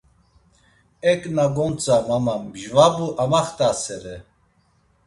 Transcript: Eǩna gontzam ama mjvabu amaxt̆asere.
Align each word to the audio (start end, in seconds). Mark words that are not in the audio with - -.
Eǩna 1.11 1.45
gontzam 1.55 2.05
ama 2.17 2.35
mjvabu 2.51 3.07
amaxt̆asere. 3.23 4.15